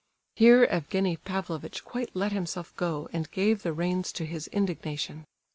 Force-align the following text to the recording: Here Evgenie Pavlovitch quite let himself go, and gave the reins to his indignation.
Here 0.35 0.63
Evgenie 0.65 1.17
Pavlovitch 1.17 1.85
quite 1.85 2.09
let 2.15 2.31
himself 2.31 2.75
go, 2.75 3.07
and 3.13 3.29
gave 3.29 3.61
the 3.61 3.71
reins 3.71 4.11
to 4.13 4.25
his 4.25 4.47
indignation. 4.47 5.25